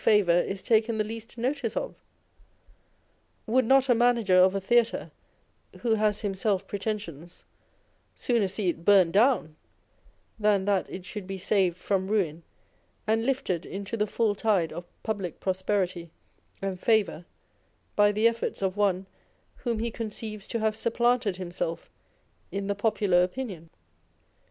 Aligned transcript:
favour 0.03 0.39
is 0.41 0.63
taken 0.63 0.97
the 0.97 1.03
least 1.03 1.37
notice 1.37 1.77
of? 1.77 1.93
Would 3.45 3.65
not 3.65 3.87
a 3.87 3.93
manager 3.93 4.33
of 4.37 4.55
a 4.55 4.59
theatre 4.59 5.11
(who 5.81 5.93
has 5.93 6.21
himself 6.21 6.65
pretensions) 6.67 7.43
sooner 8.15 8.47
see 8.47 8.69
it 8.69 8.83
burnt 8.83 9.13
clown, 9.13 9.55
than 10.39 10.65
that 10.65 10.89
it 10.89 11.05
should 11.05 11.27
be 11.27 11.37
saved 11.37 11.77
from 11.77 12.07
ruin 12.07 12.41
and 13.05 13.27
lifted 13.27 13.63
into 13.63 13.95
the 13.95 14.07
full 14.07 14.33
tide 14.33 14.73
of 14.73 14.87
public 15.03 15.39
prosperity 15.39 16.09
and 16.63 16.79
favour 16.79 17.23
by 17.95 18.11
the 18.11 18.27
efforts 18.27 18.63
of 18.63 18.75
one 18.75 19.05
whom 19.57 19.77
he 19.77 19.91
conceives 19.91 20.47
to 20.47 20.57
have 20.57 20.75
supplanted 20.75 21.35
himself 21.35 21.91
in 22.51 22.65
the 22.65 22.73
popular 22.73 23.21
opinion 23.21 23.69